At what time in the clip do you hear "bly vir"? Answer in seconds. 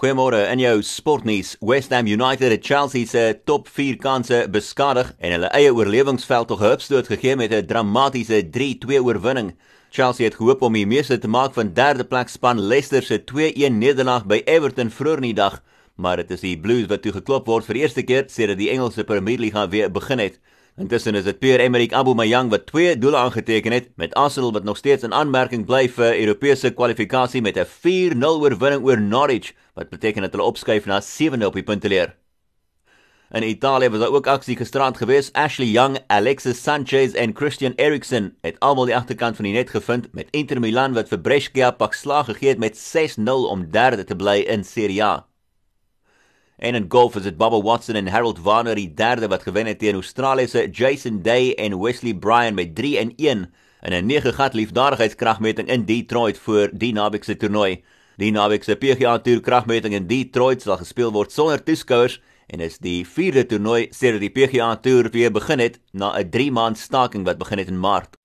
25.68-26.16